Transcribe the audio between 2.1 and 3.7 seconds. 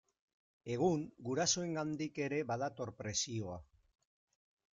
ere badator presioa.